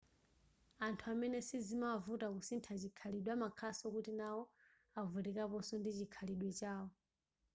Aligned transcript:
anthu 0.85 1.05
amene 1.13 1.37
sizimawavuta 1.47 2.27
kusintha 2.35 2.71
chikhalidwe 2.81 3.31
amakhalanso 3.37 3.85
kuti 3.95 4.11
nawo 4.19 4.43
avutikaponso 4.99 5.73
ndi 5.77 5.89
chikhalidwe 5.97 6.49
chawo 6.59 6.89